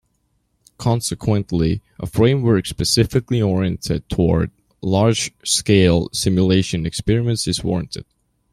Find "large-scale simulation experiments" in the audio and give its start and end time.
4.81-7.47